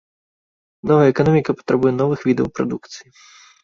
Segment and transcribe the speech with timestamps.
[0.93, 3.09] Новая эканоміка патрабуе новых відаў прадукцыі.